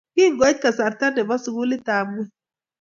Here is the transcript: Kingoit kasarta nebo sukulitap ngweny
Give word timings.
Kingoit 0.15 0.57
kasarta 0.63 1.05
nebo 1.15 1.33
sukulitap 1.43 2.05
ngweny 2.11 2.31